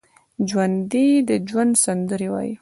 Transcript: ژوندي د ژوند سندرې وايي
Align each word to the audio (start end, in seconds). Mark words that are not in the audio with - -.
ژوندي 0.49 1.07
د 1.27 1.29
ژوند 1.49 1.73
سندرې 1.83 2.27
وايي 2.33 2.53